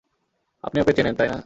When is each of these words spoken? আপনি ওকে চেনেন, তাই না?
আপনি 0.63 0.77
ওকে 0.81 0.93
চেনেন, 0.93 1.15
তাই 1.15 1.27
না? 1.27 1.37